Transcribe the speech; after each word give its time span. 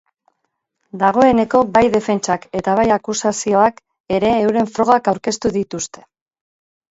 Dagoeneko, 1.01 1.59
bai 1.75 1.83
defentsak 1.95 2.47
eta 2.61 2.73
bai 2.79 2.85
akusazioak 2.95 3.77
ere 4.19 4.33
euren 4.47 4.71
frogak 4.79 5.13
aurkeztu 5.13 5.55
dituzte. 5.61 6.05